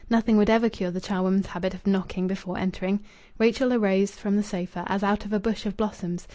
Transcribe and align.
Nothing 0.09 0.35
would 0.37 0.49
ever 0.49 0.67
cure 0.67 0.89
the 0.89 0.99
charwoman's 0.99 1.45
habit 1.45 1.75
of 1.75 1.85
knocking 1.85 2.25
before 2.25 2.57
entering. 2.57 3.01
Rachel 3.37 3.71
arose 3.71 4.09
from 4.15 4.35
the 4.35 4.41
sofa 4.41 4.83
as 4.87 5.03
out 5.03 5.25
of 5.25 5.31
a 5.31 5.39
bush 5.39 5.67
of 5.67 5.77
blossoms. 5.77 6.27